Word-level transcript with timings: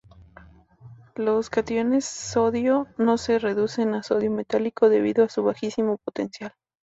Los 1.15 1.51
cationes 1.51 2.05
sodio 2.05 2.87
no 2.97 3.19
se 3.19 3.37
reducen 3.37 3.93
a 3.93 4.01
sodio 4.01 4.31
metálico, 4.31 4.89
debido 4.89 5.23
a 5.23 5.29
su 5.29 5.43
bajísimo 5.43 5.99
potencial. 5.99 6.55